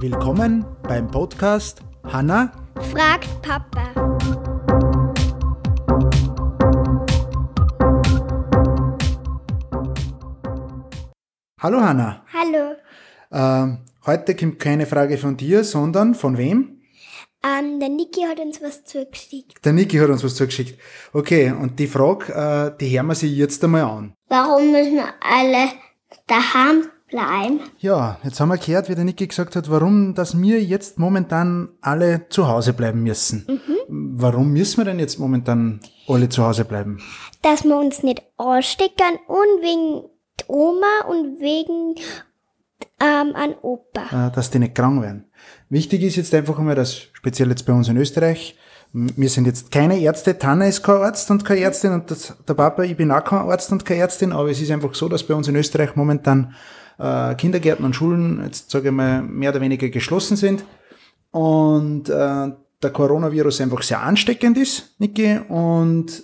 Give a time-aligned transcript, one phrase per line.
[0.00, 2.52] Willkommen beim Podcast Hanna
[2.90, 3.92] fragt Papa.
[11.60, 12.24] Hallo Hanna.
[12.32, 12.74] Hallo.
[13.30, 16.82] Ähm, heute kommt keine Frage von dir, sondern von wem?
[17.44, 19.64] Ähm, der Niki hat uns was zugeschickt.
[19.64, 20.78] Der Niki hat uns was zugeschickt.
[21.12, 24.14] Okay, und die Frage, äh, die hören wir sich jetzt einmal an.
[24.28, 25.70] Warum müssen alle
[26.26, 27.60] daheim bleiben?
[27.78, 31.68] Ja, jetzt haben wir gehört, wie der Niki gesagt hat, warum, dass wir jetzt momentan
[31.80, 33.60] alle zu Hause bleiben müssen.
[33.88, 37.00] Warum müssen wir denn jetzt momentan alle zu Hause bleiben?
[37.42, 40.08] Dass wir uns nicht anstecken und wegen
[40.40, 41.96] der Oma und wegen
[43.00, 44.28] ähm, an Opa.
[44.28, 45.26] äh, dass die nicht krank werden.
[45.68, 48.56] Wichtig ist jetzt einfach einmal, dass speziell jetzt bei uns in Österreich,
[48.92, 52.54] wir sind jetzt keine Ärzte, Tanne ist kein Arzt und keine Ärztin und das, der
[52.54, 55.22] Papa, ich bin auch kein Arzt und keine Ärztin, aber es ist einfach so, dass
[55.22, 56.54] bei uns in Österreich momentan
[56.98, 60.64] äh, Kindergärten und Schulen, jetzt sage ich mal, mehr oder weniger geschlossen sind
[61.30, 66.22] und äh, der Coronavirus einfach sehr ansteckend ist, Niki, und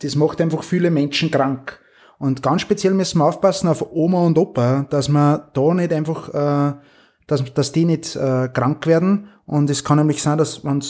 [0.00, 1.80] das macht einfach viele Menschen krank.
[2.18, 6.28] Und ganz speziell müssen wir aufpassen auf Oma und Opa, dass wir da nicht einfach,
[6.32, 6.74] äh,
[7.26, 9.28] dass, dass die nicht äh, krank werden.
[9.46, 10.80] Und es kann nämlich sein, dass wenn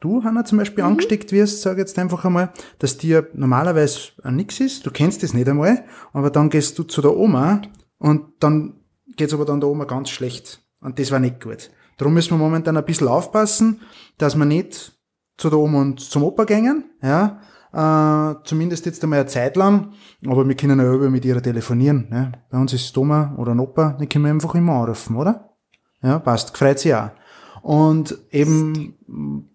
[0.00, 4.86] du, Hanna, zum Beispiel angesteckt wirst, sage jetzt einfach einmal, dass dir normalerweise nichts ist,
[4.86, 7.62] du kennst das nicht einmal, aber dann gehst du zu der Oma
[7.98, 8.80] und dann
[9.16, 10.62] geht's aber dann der Oma ganz schlecht.
[10.80, 11.70] Und das war nicht gut.
[11.96, 13.80] Darum müssen wir momentan ein bisschen aufpassen,
[14.18, 14.98] dass wir nicht
[15.38, 17.40] zu der Oma und zum Opa gängen, ja,
[17.72, 19.92] äh, zumindest jetzt einmal eine Zeit lang,
[20.26, 22.32] aber wir können ja über mit ihrer telefonieren, ne?
[22.50, 25.56] Bei uns ist Oma oder ein Opa, die können wir einfach immer anrufen, oder?
[26.02, 27.10] Ja, passt, gefreut sich auch.
[27.62, 29.48] Und eben,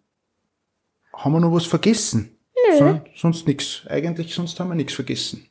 [1.14, 2.38] haben wir noch was vergessen?
[2.80, 3.00] Nö.
[3.16, 3.84] sonst nix.
[3.88, 5.48] Eigentlich, sonst haben wir nichts vergessen.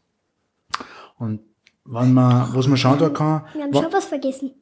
[1.19, 1.41] Und
[1.85, 4.53] wenn man, was man schauen da kann, Wir haben schon was vergessen.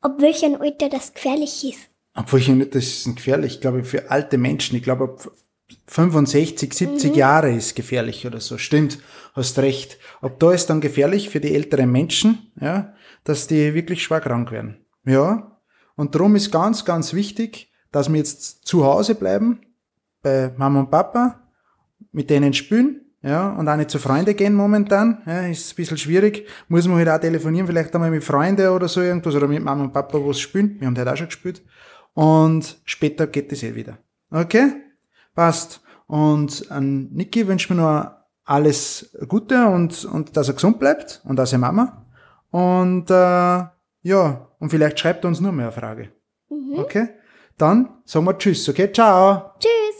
[0.00, 1.88] Ab welchem Alter das gefährlich ist.
[2.14, 5.30] obwohl ich nicht, das ist gefährlich, ich glaube, für alte Menschen, ich glaube, ab
[5.88, 8.56] 65, 70 Jahre ist gefährlich oder so.
[8.58, 8.98] Stimmt,
[9.34, 9.98] hast recht.
[10.20, 14.50] Ab da ist dann gefährlich für die älteren Menschen, ja, dass die wirklich schwer krank
[14.50, 14.78] werden.
[15.04, 15.58] Ja.
[15.96, 19.60] Und darum ist ganz, ganz wichtig, dass wir jetzt zu Hause bleiben,
[20.26, 21.40] bei Mama und Papa,
[22.10, 25.96] mit denen spielen, ja, und auch nicht zu Freunden gehen momentan, ja, ist ein bisschen
[25.96, 26.48] schwierig.
[26.68, 29.84] Muss man halt auch telefonieren, vielleicht einmal mit Freunden oder so irgendwas, oder mit Mama
[29.84, 30.76] und Papa was spielen.
[30.80, 31.62] Wir haben heute auch schon gespielt.
[32.14, 33.98] Und später geht es eh wieder.
[34.30, 34.72] Okay?
[35.34, 35.80] Passt.
[36.06, 41.36] Und an Niki wünsche mir nur alles Gute und, und dass er gesund bleibt und
[41.36, 42.06] dass er Mama.
[42.50, 43.64] Und äh,
[44.02, 46.08] ja, und vielleicht schreibt er uns nur mehr eine Frage.
[46.76, 47.08] Okay?
[47.58, 48.92] Dann sagen wir Tschüss, okay?
[48.92, 49.52] Ciao!
[49.58, 49.95] Tschüss.